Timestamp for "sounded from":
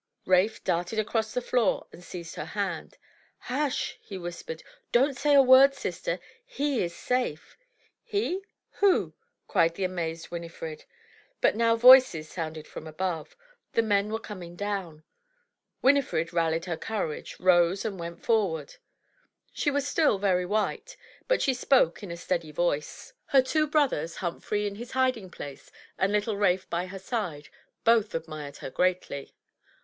12.29-12.87